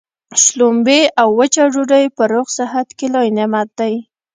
[0.43, 3.93] شلومبې او وچه ډوډۍ په روغ صحت کي لوی نعمت دی.